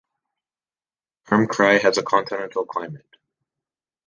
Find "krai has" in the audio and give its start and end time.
1.47-1.95